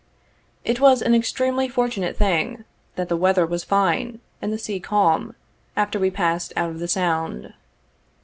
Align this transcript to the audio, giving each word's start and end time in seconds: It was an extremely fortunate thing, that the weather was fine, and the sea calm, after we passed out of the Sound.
It 0.65 0.79
was 0.79 1.03
an 1.03 1.13
extremely 1.13 1.69
fortunate 1.69 2.17
thing, 2.17 2.63
that 2.95 3.07
the 3.07 3.15
weather 3.15 3.45
was 3.45 3.63
fine, 3.63 4.19
and 4.41 4.51
the 4.51 4.57
sea 4.57 4.79
calm, 4.79 5.35
after 5.75 5.99
we 5.99 6.09
passed 6.09 6.51
out 6.55 6.71
of 6.71 6.79
the 6.79 6.87
Sound. 6.87 7.53